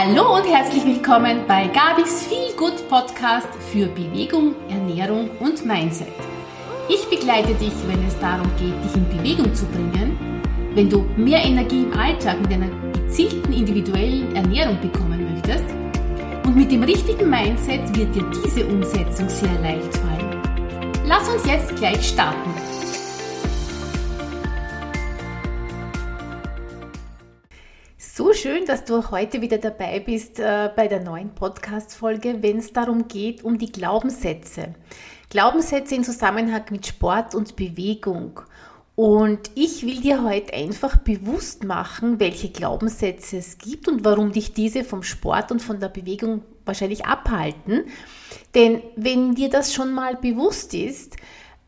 [0.00, 6.12] Hallo und herzlich willkommen bei Gabis Feel Good Podcast für Bewegung, Ernährung und Mindset.
[6.88, 10.16] Ich begleite dich, wenn es darum geht, dich in Bewegung zu bringen,
[10.74, 15.64] wenn du mehr Energie im Alltag mit einer gezielten individuellen Ernährung bekommen möchtest
[16.46, 20.40] und mit dem richtigen Mindset wird dir diese Umsetzung sehr leicht fallen.
[21.08, 22.57] Lass uns jetzt gleich starten.
[28.18, 32.72] So schön, dass du heute wieder dabei bist äh, bei der neuen Podcast-Folge, wenn es
[32.72, 34.74] darum geht, um die Glaubenssätze.
[35.30, 38.40] Glaubenssätze in Zusammenhang mit Sport und Bewegung.
[38.96, 44.52] Und ich will dir heute einfach bewusst machen, welche Glaubenssätze es gibt und warum dich
[44.52, 47.84] diese vom Sport und von der Bewegung wahrscheinlich abhalten.
[48.52, 51.14] Denn wenn dir das schon mal bewusst ist,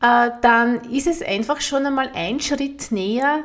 [0.02, 3.44] äh, dann ist es einfach schon einmal ein Schritt näher,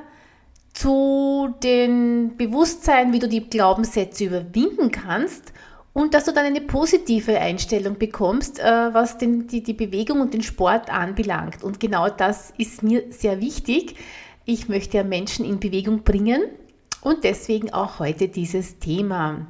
[0.76, 5.54] zu dem Bewusstsein, wie du die Glaubenssätze überwinden kannst
[5.94, 10.34] und dass du dann eine positive Einstellung bekommst, äh, was den, die, die Bewegung und
[10.34, 11.64] den Sport anbelangt.
[11.64, 13.95] Und genau das ist mir sehr wichtig.
[14.44, 16.42] Ich möchte ja Menschen in Bewegung bringen
[17.00, 19.48] und deswegen auch heute dieses Thema.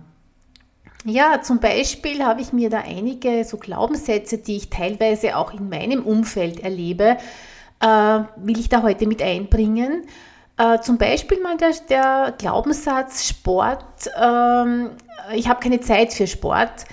[1.05, 5.69] Ja, zum Beispiel habe ich mir da einige so Glaubenssätze, die ich teilweise auch in
[5.69, 7.17] meinem Umfeld erlebe,
[7.81, 10.03] äh, will ich da heute mit einbringen.
[10.57, 14.91] Äh, zum Beispiel mal der, der Glaubenssatz Sport, ähm,
[15.33, 16.85] ich habe keine Zeit für Sport.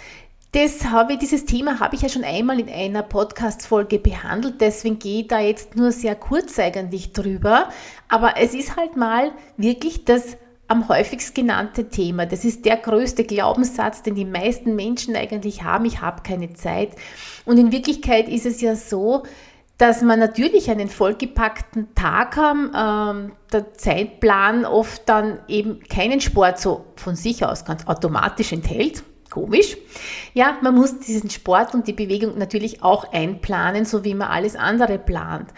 [0.53, 5.23] Das habe, dieses Thema habe ich ja schon einmal in einer Podcast-Folge behandelt, deswegen gehe
[5.23, 7.71] ich da jetzt nur sehr kurz eigentlich drüber.
[8.09, 10.37] Aber es ist halt mal wirklich das
[10.69, 12.27] am häufigst genannte Thema.
[12.27, 15.85] Das ist der größte Glaubenssatz, den die meisten Menschen eigentlich haben.
[15.85, 16.91] Ich habe keine Zeit.
[17.45, 19.23] Und in Wirklichkeit ist es ja so,
[19.83, 26.61] dass man natürlich einen vollgepackten Tag haben, ähm, der Zeitplan oft dann eben keinen Sport
[26.61, 29.03] so von sich aus ganz automatisch enthält.
[29.29, 29.77] Komisch.
[30.35, 34.55] Ja, man muss diesen Sport und die Bewegung natürlich auch einplanen, so wie man alles
[34.55, 35.49] andere plant.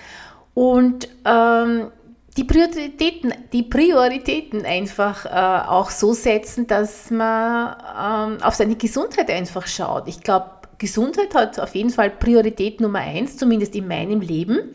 [0.55, 1.91] Und ähm,
[2.39, 9.29] die Prioritäten, die Prioritäten einfach äh, auch so setzen, dass man ähm, auf seine Gesundheit
[9.29, 10.09] einfach schaut.
[10.09, 10.47] Ich glaube,
[10.85, 14.75] Gesundheit hat auf jeden Fall Priorität Nummer eins, zumindest in meinem Leben.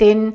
[0.00, 0.34] Denn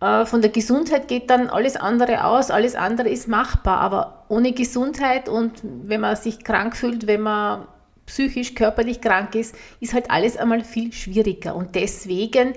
[0.00, 3.80] äh, von der Gesundheit geht dann alles andere aus, alles andere ist machbar.
[3.80, 7.68] Aber ohne Gesundheit und wenn man sich krank fühlt, wenn man
[8.06, 11.54] psychisch, körperlich krank ist, ist halt alles einmal viel schwieriger.
[11.54, 12.54] Und deswegen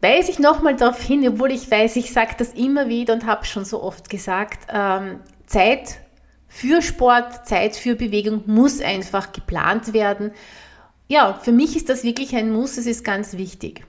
[0.00, 3.44] weise ich nochmal darauf hin, obwohl ich weiß, ich sage das immer wieder und habe
[3.44, 5.98] schon so oft gesagt, ähm, Zeit
[6.48, 10.32] für Sport, Zeit für Bewegung muss einfach geplant werden
[11.10, 13.84] ja, für mich ist das wirklich ein Muss, es ist ganz wichtig.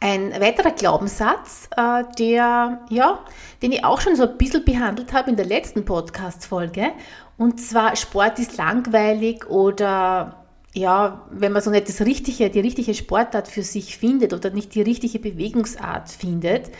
[0.00, 3.24] Ein weiterer Glaubenssatz, äh, der, ja,
[3.62, 6.90] den ich auch schon so ein bisschen behandelt habe in der letzten Podcast-Folge,
[7.38, 10.44] und zwar Sport ist langweilig oder
[10.74, 14.74] ja, wenn man so nicht das richtige, die richtige Sportart für sich findet oder nicht
[14.74, 16.70] die richtige Bewegungsart findet,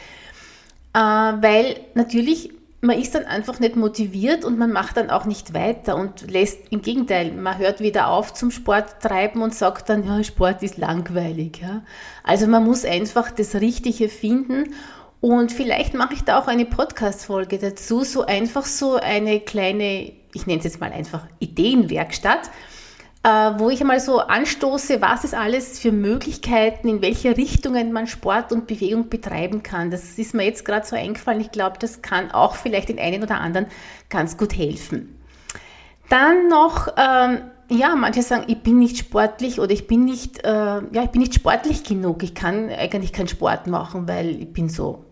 [0.93, 2.51] äh, weil natürlich
[2.83, 6.61] man ist dann einfach nicht motiviert und man macht dann auch nicht weiter und lässt
[6.71, 10.79] im Gegenteil, man hört wieder auf zum Sport treiben und sagt dann, ja, Sport ist
[10.79, 11.61] langweilig.
[11.61, 11.83] Ja.
[12.25, 14.75] Also man muss einfach das Richtige finden
[15.21, 20.47] und vielleicht mache ich da auch eine Podcast-Folge dazu, so einfach so eine kleine, ich
[20.47, 22.51] nenne es jetzt mal einfach Ideenwerkstatt
[23.23, 28.51] wo ich einmal so anstoße, was es alles für Möglichkeiten, in welche Richtungen man Sport
[28.51, 29.91] und Bewegung betreiben kann.
[29.91, 31.41] Das ist mir jetzt gerade so eingefallen.
[31.41, 33.67] Ich glaube, das kann auch vielleicht den einen oder anderen
[34.09, 35.21] ganz gut helfen.
[36.09, 40.49] Dann noch, ähm, ja, manche sagen, ich bin nicht sportlich oder ich bin nicht, äh,
[40.49, 42.23] ja, ich bin nicht sportlich genug.
[42.23, 45.05] Ich kann eigentlich keinen Sport machen, weil ich bin so,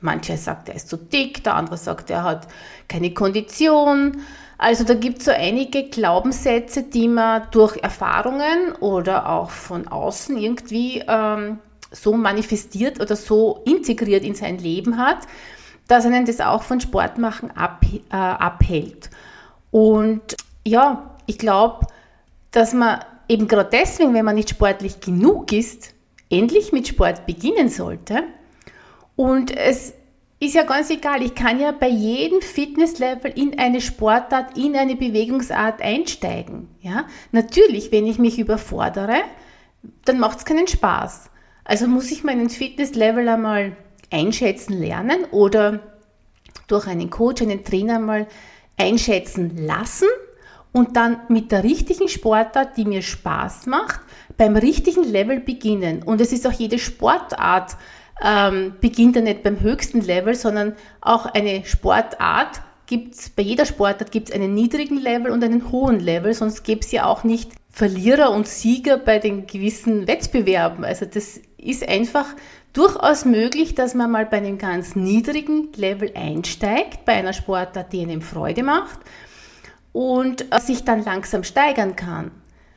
[0.00, 2.48] mancher sagt, er ist zu dick, der andere sagt, er hat
[2.88, 4.18] keine Kondition.
[4.62, 10.38] Also da gibt es so einige Glaubenssätze, die man durch Erfahrungen oder auch von außen
[10.38, 11.58] irgendwie ähm,
[11.90, 15.18] so manifestiert oder so integriert in sein Leben hat,
[15.88, 19.10] dass einen das auch von Sportmachen ab, äh, abhält.
[19.72, 21.88] Und ja, ich glaube,
[22.52, 25.92] dass man eben gerade deswegen, wenn man nicht sportlich genug ist,
[26.30, 28.22] endlich mit Sport beginnen sollte.
[29.16, 29.94] Und es
[30.42, 31.22] ist ja ganz egal.
[31.22, 36.66] Ich kann ja bei jedem Fitnesslevel in eine Sportart, in eine Bewegungsart einsteigen.
[36.80, 37.04] Ja?
[37.30, 39.18] Natürlich, wenn ich mich überfordere,
[40.04, 41.30] dann macht es keinen Spaß.
[41.62, 43.76] Also muss ich meinen Fitnesslevel einmal
[44.10, 45.78] einschätzen lernen oder
[46.66, 48.26] durch einen Coach, einen Trainer mal
[48.76, 50.08] einschätzen lassen
[50.72, 54.00] und dann mit der richtigen Sportart, die mir Spaß macht,
[54.36, 56.02] beim richtigen Level beginnen.
[56.02, 57.76] Und es ist auch jede Sportart
[58.22, 63.64] ähm, beginnt er nicht beim höchsten Level, sondern auch eine Sportart gibt es bei jeder
[63.64, 67.52] Sportart gibt's einen niedrigen Level und einen hohen Level, sonst gäbe es ja auch nicht
[67.70, 70.84] Verlierer und Sieger bei den gewissen Wettbewerben.
[70.84, 72.26] Also das ist einfach
[72.74, 78.02] durchaus möglich, dass man mal bei einem ganz niedrigen Level einsteigt, bei einer Sportart, die
[78.02, 79.00] einem Freude macht
[79.92, 82.30] und äh, sich dann langsam steigern kann.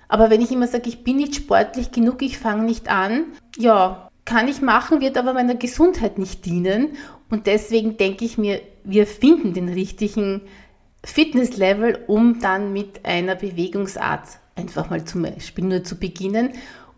[0.07, 3.25] Aber wenn ich immer sage, ich bin nicht sportlich genug, ich fange nicht an,
[3.57, 6.97] ja, kann ich machen, wird aber meiner Gesundheit nicht dienen.
[7.29, 10.41] Und deswegen denke ich mir, wir finden den richtigen
[11.03, 16.53] Fitnesslevel, um dann mit einer Bewegungsart einfach mal zum Beispiel nur zu beginnen.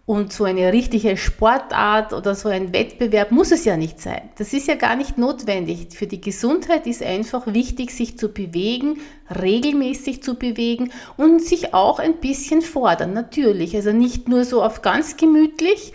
[0.06, 4.30] Und so eine richtige Sportart oder so ein Wettbewerb muss es ja nicht sein.
[4.38, 5.88] Das ist ja gar nicht notwendig.
[5.91, 12.00] Für die Gesundheit ist einfach wichtig, sich zu bewegen, regelmäßig zu bewegen und sich auch
[12.00, 13.75] ein bisschen fordern, natürlich.
[13.75, 15.91] Also nicht nur so auf ganz gemütlich,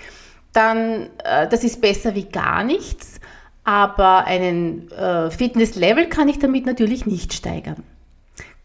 [0.53, 3.21] dann äh, das ist besser wie gar nichts,
[3.65, 7.83] aber einen äh, Fitnesslevel kann ich damit natürlich nicht steigern.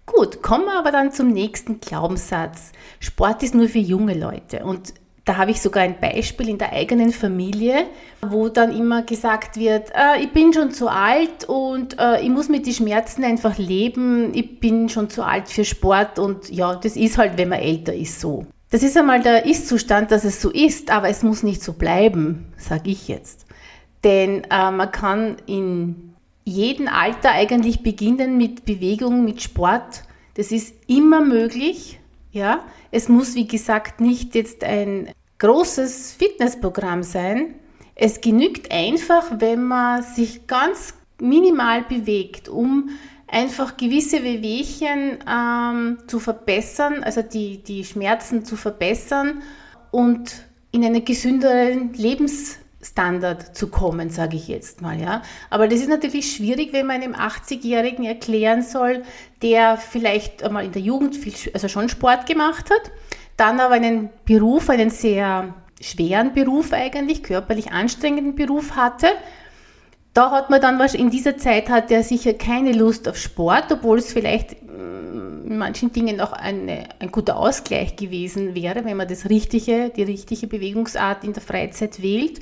[0.06, 2.72] Gut, kommen wir aber dann zum nächsten Glaubenssatz.
[3.00, 4.94] Sport ist nur für junge Leute und
[5.28, 7.86] da habe ich sogar ein Beispiel in der eigenen Familie,
[8.22, 12.48] wo dann immer gesagt wird, äh, ich bin schon zu alt und äh, ich muss
[12.48, 16.96] mit den Schmerzen einfach leben, ich bin schon zu alt für Sport und ja, das
[16.96, 18.46] ist halt, wenn man älter ist, so.
[18.70, 22.52] Das ist einmal der Ist-Zustand, dass es so ist, aber es muss nicht so bleiben,
[22.58, 23.46] sage ich jetzt.
[24.04, 30.04] Denn äh, man kann in jedem Alter eigentlich beginnen mit Bewegung, mit Sport.
[30.36, 32.00] Das ist immer möglich.
[32.32, 32.60] Ja,
[32.92, 35.10] es muss wie gesagt nicht jetzt ein
[35.40, 37.56] großes Fitnessprogramm sein.
[37.96, 42.90] Es genügt einfach, wenn man sich ganz minimal bewegt, um
[43.28, 49.42] einfach gewisse Wehwehchen ähm, zu verbessern, also die, die Schmerzen zu verbessern
[49.92, 55.00] und in einen gesünderen Lebensstandard zu kommen, sage ich jetzt mal.
[55.00, 55.22] Ja.
[55.50, 59.04] Aber das ist natürlich schwierig, wenn man einem 80-Jährigen erklären soll,
[59.42, 62.92] der vielleicht einmal in der Jugend viel, also schon Sport gemacht hat,
[63.36, 69.08] dann aber einen Beruf, einen sehr schweren Beruf eigentlich, körperlich anstrengenden Beruf hatte
[70.18, 74.00] da hat man dann, in dieser Zeit hat er sicher keine Lust auf Sport, obwohl
[74.00, 79.08] es vielleicht mm, in manchen Dingen auch eine, ein guter Ausgleich gewesen wäre, wenn man
[79.08, 82.40] das richtige, die richtige Bewegungsart in der Freizeit wählt.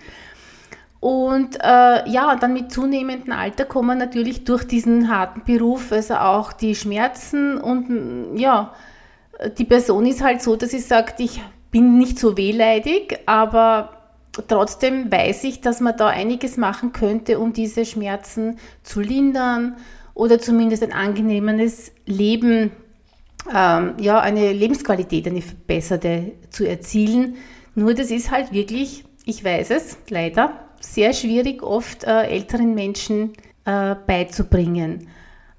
[1.02, 6.54] Und äh, ja, dann mit zunehmendem Alter kommen natürlich durch diesen harten Beruf also auch
[6.54, 8.74] die Schmerzen und mm, ja,
[9.58, 13.95] die Person ist halt so, dass sie sagt, ich bin nicht so wehleidig, aber
[14.48, 19.78] trotzdem weiß ich, dass man da einiges machen könnte, um diese Schmerzen zu lindern
[20.14, 22.72] oder zumindest ein angenehmes Leben,
[23.54, 27.36] ähm, ja, eine Lebensqualität, eine verbesserte zu erzielen.
[27.76, 33.34] Nur das ist halt wirklich, ich weiß es leider, sehr schwierig oft äh, älteren Menschen
[33.66, 35.08] äh, beizubringen.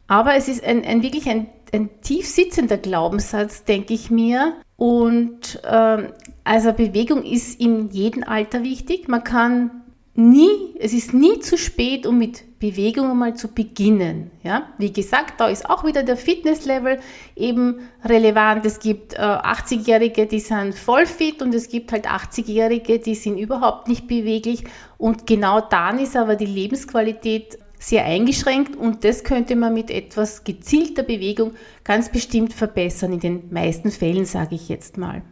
[0.06, 4.54] Aber es ist ein, ein wirklich ein, ein tief sitzender Glaubenssatz, denke ich mir.
[4.76, 6.12] Und ähm,
[6.46, 9.08] also Bewegung ist in jedem Alter wichtig.
[9.08, 9.82] Man kann
[10.14, 10.48] nie,
[10.78, 14.30] es ist nie zu spät, um mit Bewegung einmal zu beginnen.
[14.44, 14.68] Ja?
[14.78, 17.00] Wie gesagt, da ist auch wieder der Fitnesslevel
[17.34, 18.64] eben relevant.
[18.64, 23.38] Es gibt äh, 80-Jährige, die sind voll fit und es gibt halt 80-Jährige, die sind
[23.38, 24.62] überhaupt nicht beweglich.
[24.98, 30.44] Und genau dann ist aber die Lebensqualität sehr eingeschränkt und das könnte man mit etwas
[30.44, 35.22] gezielter Bewegung ganz bestimmt verbessern, in den meisten Fällen sage ich jetzt mal.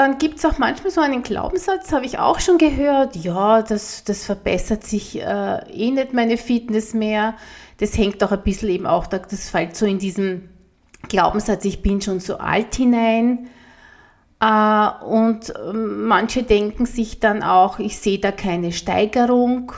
[0.00, 4.02] Dann gibt es auch manchmal so einen Glaubenssatz, habe ich auch schon gehört, ja, das,
[4.02, 7.34] das verbessert sich äh, eh nicht meine Fitness mehr.
[7.80, 10.48] Das hängt auch ein bisschen eben auch, das fällt so in diesen
[11.10, 13.50] Glaubenssatz, ich bin schon so alt hinein.
[14.40, 19.72] Äh, und ähm, manche denken sich dann auch, ich sehe da keine Steigerung,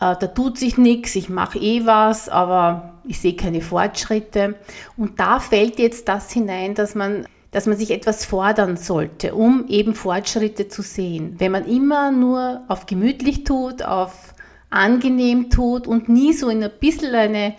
[0.00, 4.56] äh, da tut sich nichts, ich mache eh was, aber ich sehe keine Fortschritte.
[4.98, 9.64] Und da fällt jetzt das hinein, dass man dass man sich etwas fordern sollte, um
[9.68, 11.36] eben Fortschritte zu sehen.
[11.38, 14.34] Wenn man immer nur auf gemütlich tut, auf
[14.68, 17.54] angenehm tut und nie so in ein bisschen eine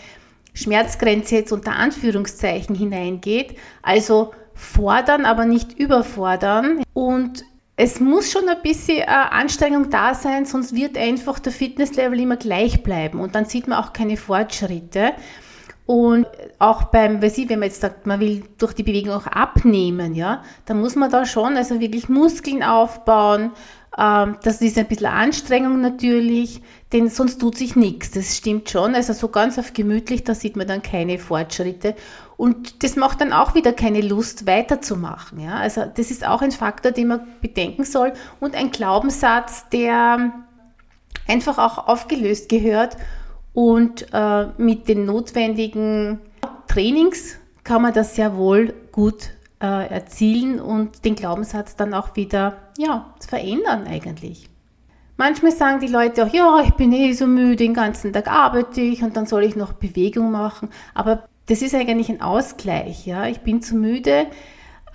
[0.54, 7.44] Schmerzgrenze jetzt unter Anführungszeichen hineingeht, also fordern, aber nicht überfordern und
[7.76, 12.38] es muss schon ein bisschen äh, Anstrengung da sein, sonst wird einfach der Fitnesslevel immer
[12.38, 15.14] gleich bleiben und dann sieht man auch keine Fortschritte.
[15.88, 16.28] Und
[16.60, 20.16] auch beim, weiß ich, wenn man jetzt sagt, man will durch die Bewegung auch abnehmen,
[20.16, 23.52] ja, dann muss man da schon also wirklich Muskeln aufbauen.
[23.98, 28.12] Ähm, das ist ein bisschen Anstrengung natürlich, denn sonst tut sich nichts.
[28.12, 28.96] Das stimmt schon.
[28.96, 31.96] Also so ganz auf gemütlich, da sieht man dann keine Fortschritte.
[32.36, 35.40] Und das macht dann auch wieder keine Lust, weiterzumachen.
[35.40, 35.56] Ja?
[35.56, 40.34] Also das ist auch ein Faktor, den man bedenken soll und ein Glaubenssatz, der
[41.30, 42.98] einfach auch aufgelöst gehört
[43.58, 46.20] und äh, mit den notwendigen
[46.68, 52.58] Trainings kann man das sehr wohl gut äh, erzielen und den Glaubenssatz dann auch wieder
[52.78, 54.48] ja, verändern eigentlich.
[55.18, 58.82] Manchmal sagen die Leute auch, ja, ich bin eh so müde, den ganzen Tag arbeite
[58.82, 60.70] ich und dann soll ich noch Bewegung machen.
[60.94, 63.08] Aber das ist eigentlich ein Ausgleich.
[63.08, 63.26] Ja?
[63.26, 64.28] Ich bin zu müde,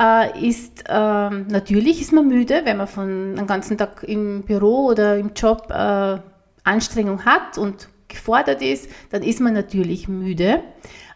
[0.01, 4.87] äh, ist äh, natürlich ist man müde, wenn man von einem ganzen Tag im Büro
[4.87, 6.19] oder im Job äh,
[6.63, 10.63] Anstrengung hat und gefordert ist, dann ist man natürlich müde.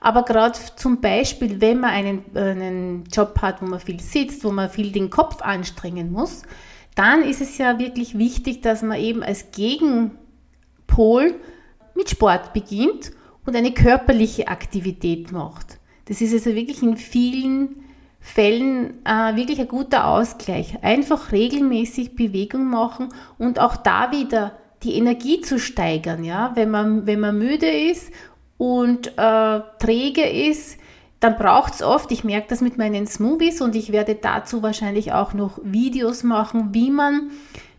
[0.00, 4.53] Aber gerade zum Beispiel, wenn man einen, einen Job hat, wo man viel sitzt, wo
[4.53, 6.43] man viel den Kopf anstrengen muss,
[6.95, 11.35] dann ist es ja wirklich wichtig, dass man eben als Gegenpol
[11.95, 13.12] mit Sport beginnt
[13.45, 15.79] und eine körperliche Aktivität macht.
[16.07, 17.85] Das ist also wirklich in vielen
[18.21, 20.83] Fällen äh, wirklich ein guter Ausgleich.
[20.83, 26.25] Einfach regelmäßig Bewegung machen und auch da wieder die Energie zu steigern.
[26.25, 26.52] Ja?
[26.54, 28.12] Wenn, man, wenn man müde ist
[28.59, 30.78] und äh, träge ist,
[31.21, 35.12] dann braucht es oft, ich merke das mit meinen Smoothies und ich werde dazu wahrscheinlich
[35.12, 37.30] auch noch Videos machen, wie man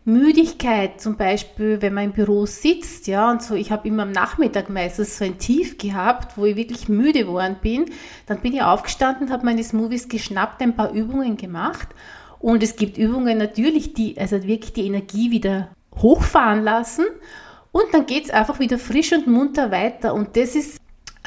[0.06, 4.12] Müdigkeit zum Beispiel, wenn man im Büro sitzt, ja, und so, ich habe immer am
[4.12, 7.86] Nachmittag meistens so ein Tief gehabt, wo ich wirklich müde geworden bin,
[8.26, 11.90] dann bin ich aufgestanden, habe meine Smoothies geschnappt, ein paar Übungen gemacht
[12.40, 15.70] und es gibt Übungen natürlich, die also wirklich die Energie wieder
[16.02, 17.06] hochfahren lassen
[17.72, 20.78] und dann geht es einfach wieder frisch und munter weiter und das ist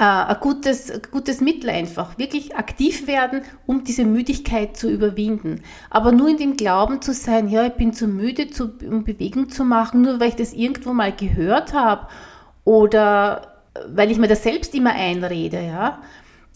[0.00, 2.16] äh, ein gutes, gutes Mittel einfach.
[2.16, 5.62] Wirklich aktiv werden, um diese Müdigkeit zu überwinden.
[5.90, 9.50] Aber nur in dem Glauben zu sein, ja, ich bin zu müde, zu, um Bewegung
[9.50, 12.08] zu machen, nur weil ich das irgendwo mal gehört habe
[12.64, 13.58] oder
[13.88, 15.98] weil ich mir das selbst immer einrede, ja.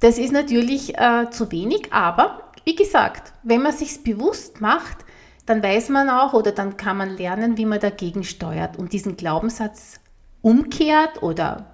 [0.01, 5.04] Das ist natürlich äh, zu wenig, aber wie gesagt, wenn man sich bewusst macht,
[5.47, 9.17] dann weiß man auch oder dann kann man lernen, wie man dagegen steuert und diesen
[9.17, 10.01] Glaubenssatz
[10.41, 11.67] umkehrt oder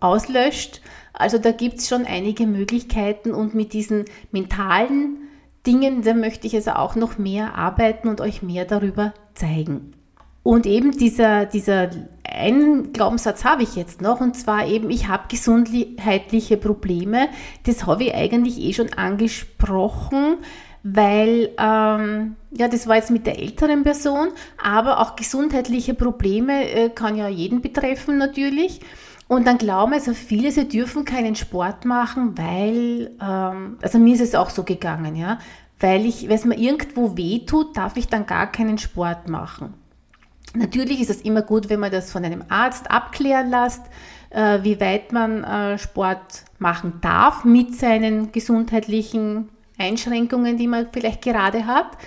[0.00, 0.80] auslöscht.
[1.12, 5.18] Also da gibt es schon einige Möglichkeiten und mit diesen mentalen
[5.66, 9.92] Dingen, da möchte ich also auch noch mehr arbeiten und euch mehr darüber zeigen.
[10.42, 11.90] Und eben dieser, dieser
[12.24, 17.28] einen Glaubenssatz habe ich jetzt noch, und zwar eben, ich habe gesundheitliche Probleme.
[17.64, 20.38] Das habe ich eigentlich eh schon angesprochen,
[20.82, 24.28] weil, ähm, ja, das war jetzt mit der älteren Person,
[24.62, 28.80] aber auch gesundheitliche Probleme äh, kann ja jeden betreffen natürlich.
[29.28, 34.20] Und dann glauben also viele, sie dürfen keinen Sport machen, weil, ähm, also mir ist
[34.20, 35.38] es auch so gegangen, ja,
[35.80, 39.74] weil ich, wenn es mir irgendwo weh tut, darf ich dann gar keinen Sport machen.
[40.54, 43.82] Natürlich ist es immer gut, wenn man das von einem Arzt abklären lässt,
[44.30, 49.48] äh, wie weit man äh, Sport machen darf mit seinen gesundheitlichen
[49.78, 51.98] Einschränkungen, die man vielleicht gerade hat.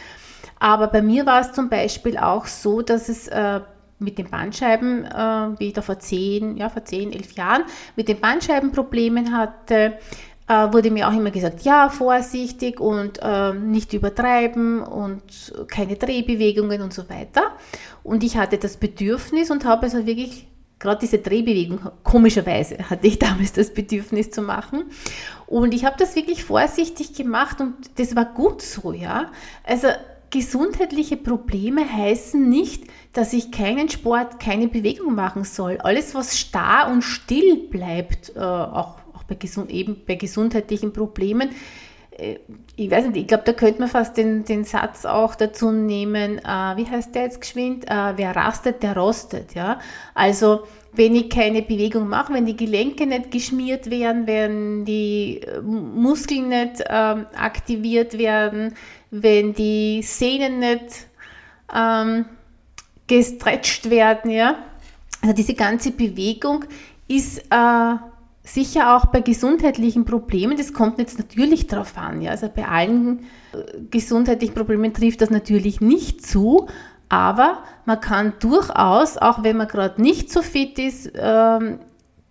[0.59, 3.61] Aber bei mir war es zum Beispiel auch so, dass es äh,
[3.99, 7.63] mit den Bandscheiben, äh, wie ich da vor zehn, ja, vor zehn, elf Jahren
[7.95, 9.97] mit den Bandscheibenproblemen hatte,
[10.47, 16.81] äh, wurde mir auch immer gesagt, ja, vorsichtig und äh, nicht übertreiben und keine Drehbewegungen
[16.81, 17.53] und so weiter.
[18.03, 20.47] Und ich hatte das Bedürfnis und habe also wirklich
[20.85, 24.85] gerade diese Drehbewegung, komischerweise hatte ich damals das Bedürfnis zu machen.
[25.47, 29.31] Und ich habe das wirklich vorsichtig gemacht und das war gut so, ja.
[29.63, 29.89] Also
[30.31, 35.77] gesundheitliche Probleme heißen nicht, dass ich keinen Sport, keine Bewegung machen soll.
[35.77, 41.49] Alles, was starr und still bleibt, äh, auch, auch bei, gesund, eben bei gesundheitlichen Problemen,
[42.75, 46.39] ich weiß nicht, ich glaube, da könnte man fast den, den Satz auch dazu nehmen,
[46.39, 47.89] äh, wie heißt der jetzt geschwind?
[47.89, 49.53] Äh, wer rastet, der rostet.
[49.53, 49.79] Ja?
[50.13, 55.61] Also wenn ich keine Bewegung mache, wenn die Gelenke nicht geschmiert werden, wenn die äh,
[55.61, 58.75] Muskeln nicht ähm, aktiviert werden,
[59.11, 61.07] wenn die Sehnen nicht
[61.73, 62.25] ähm,
[63.07, 64.57] gestretcht werden, ja.
[65.21, 66.65] Also diese ganze Bewegung
[67.07, 67.95] ist äh,
[68.45, 72.31] sicher auch bei gesundheitlichen Problemen, das kommt jetzt natürlich darauf an, ja.
[72.31, 73.19] Also bei allen
[73.53, 76.67] äh, gesundheitlichen Problemen trifft das natürlich nicht zu,
[77.09, 81.79] aber man kann durchaus, auch wenn man gerade nicht so fit ist, ähm,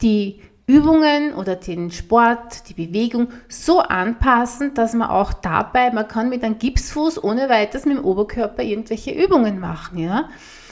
[0.03, 6.31] die Übungen oder den Sport, die Bewegung so anpassen, dass man auch dabei, man kann
[6.31, 10.29] mit einem Gipsfuß ohne weiteres mit dem Oberkörper irgendwelche Übungen machen, ja.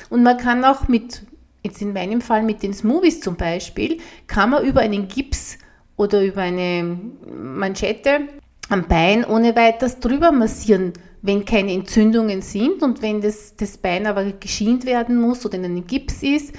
[0.08, 1.22] Und man kann auch mit,
[1.64, 5.58] jetzt in meinem Fall mit den Smoothies zum Beispiel, kann man über einen Gips
[5.96, 6.98] oder über eine
[7.34, 8.28] Manschette
[8.68, 12.82] am Bein ohne weiteres drüber massieren, wenn keine Entzündungen sind.
[12.82, 16.54] Und wenn das, das Bein aber geschient werden muss oder in einem Gips ist,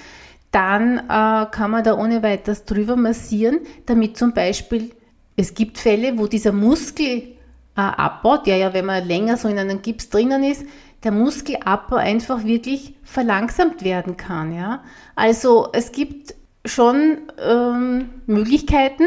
[0.51, 4.91] dann äh, kann man da ohne weiteres drüber massieren, damit zum Beispiel,
[5.35, 7.33] es gibt Fälle, wo dieser Muskel
[7.75, 10.63] äh, abbaut, der ja, wenn man länger so in einem Gips drinnen ist,
[11.03, 14.53] der Muskelabbau einfach wirklich verlangsamt werden kann.
[14.55, 14.83] Ja?
[15.15, 19.03] Also es gibt schon ähm, Möglichkeiten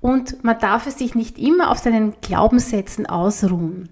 [0.00, 3.88] und man darf es sich nicht immer auf seinen Glaubenssätzen ausruhen.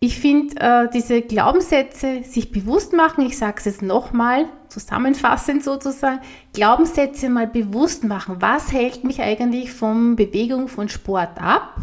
[0.00, 6.20] Ich finde, äh, diese Glaubenssätze sich bewusst machen, ich sage es jetzt nochmal, zusammenfassend sozusagen,
[6.52, 8.36] Glaubenssätze mal bewusst machen.
[8.38, 11.74] Was hält mich eigentlich von Bewegung, von Sport ab?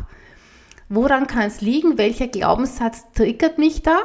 [0.88, 1.98] Woran kann es liegen?
[1.98, 3.98] Welcher Glaubenssatz triggert mich da?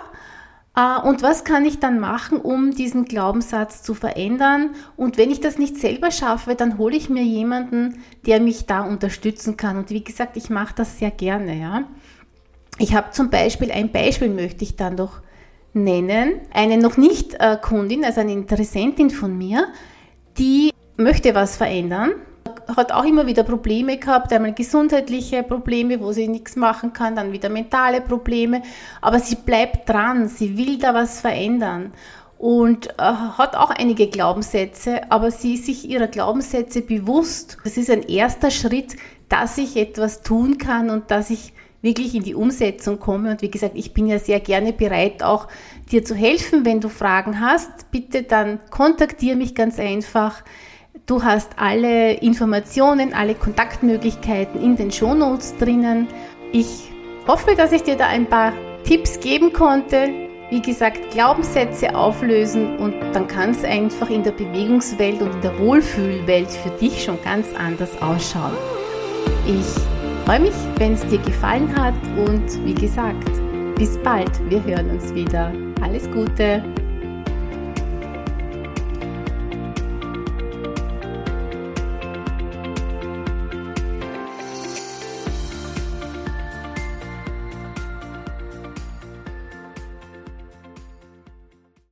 [0.77, 4.71] Äh, und was kann ich dann machen, um diesen Glaubenssatz zu verändern?
[4.97, 8.83] Und wenn ich das nicht selber schaffe, dann hole ich mir jemanden, der mich da
[8.83, 9.77] unterstützen kann.
[9.77, 11.59] Und wie gesagt, ich mache das sehr gerne.
[11.59, 11.85] Ja.
[12.79, 15.21] Ich habe zum Beispiel ein Beispiel, möchte ich dann doch
[15.73, 16.41] nennen.
[16.53, 19.69] Eine noch nicht äh, Kundin, also eine Interessentin von mir,
[20.39, 22.13] die möchte was verändern
[22.77, 27.33] hat auch immer wieder Probleme gehabt, einmal gesundheitliche Probleme, wo sie nichts machen kann, dann
[27.33, 28.63] wieder mentale Probleme,
[29.01, 31.93] aber sie bleibt dran, sie will da was verändern
[32.41, 37.59] und äh, hat auch einige Glaubenssätze, aber sie ist sich ihrer Glaubenssätze bewusst.
[37.65, 38.97] Das ist ein erster Schritt,
[39.29, 43.33] dass ich etwas tun kann und dass ich wirklich in die Umsetzung komme.
[43.33, 45.49] Und wie gesagt, ich bin ja sehr gerne bereit, auch
[45.93, 46.65] dir zu helfen.
[46.65, 50.43] Wenn du Fragen hast, bitte dann kontaktiere mich ganz einfach.
[51.11, 56.07] Du hast alle Informationen, alle Kontaktmöglichkeiten in den Shownotes drinnen.
[56.53, 56.89] Ich
[57.27, 58.53] hoffe, dass ich dir da ein paar
[58.85, 60.09] Tipps geben konnte.
[60.51, 65.59] Wie gesagt, Glaubenssätze auflösen und dann kann es einfach in der Bewegungswelt und in der
[65.59, 68.55] Wohlfühlwelt für dich schon ganz anders ausschauen.
[69.49, 69.67] Ich
[70.27, 73.29] freue mich, wenn es dir gefallen hat und wie gesagt,
[73.75, 74.31] bis bald.
[74.49, 75.51] Wir hören uns wieder.
[75.83, 76.63] Alles Gute.